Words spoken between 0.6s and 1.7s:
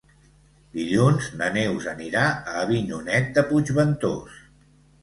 Dilluns na